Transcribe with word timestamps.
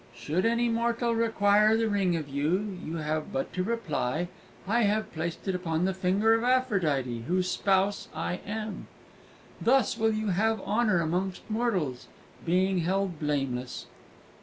"Should 0.15 0.47
any 0.47 0.67
mortal 0.67 1.13
require 1.13 1.77
the 1.77 1.87
ring 1.87 2.15
of 2.15 2.27
you, 2.27 2.75
you 2.83 2.95
have 2.95 3.31
but 3.31 3.53
to 3.53 3.63
reply, 3.63 4.29
'I 4.67 4.81
have 4.81 5.13
placed 5.13 5.47
it 5.47 5.53
upon 5.53 5.85
the 5.85 5.93
finger 5.93 6.33
of 6.33 6.43
Aphrodite, 6.43 7.25
whose 7.27 7.47
spouse 7.51 8.07
I 8.11 8.39
am!' 8.43 8.87
Thus 9.61 9.99
will 9.99 10.11
you 10.15 10.29
have 10.29 10.59
honour 10.61 11.01
amongst 11.01 11.47
mortals, 11.51 12.07
being 12.43 12.79
held 12.79 13.19
blameless!" 13.19 13.85